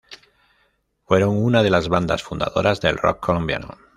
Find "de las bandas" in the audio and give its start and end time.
1.61-2.23